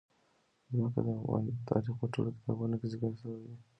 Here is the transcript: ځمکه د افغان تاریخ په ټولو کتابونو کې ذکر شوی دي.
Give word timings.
ځمکه 0.73 0.99
د 1.05 1.07
افغان 1.19 1.43
تاریخ 1.69 1.95
په 1.99 2.07
ټولو 2.13 2.29
کتابونو 2.35 2.75
کې 2.79 2.87
ذکر 2.91 3.11
شوی 3.21 3.37
دي. 3.43 3.53